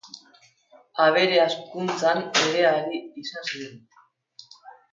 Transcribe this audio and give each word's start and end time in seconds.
Abere 1.03 1.35
hazkuntzan 1.41 2.23
ere 2.47 2.65
ari 2.73 3.05
izan 3.25 3.47
ziren. 3.53 3.79